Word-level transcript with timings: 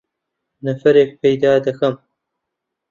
نەفەرێک 0.65 1.11
پەیدا 1.21 1.53
دەکەم. 1.65 1.95